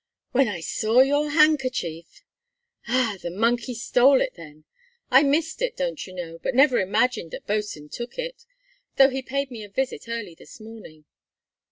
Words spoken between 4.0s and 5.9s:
it, then! I missed it,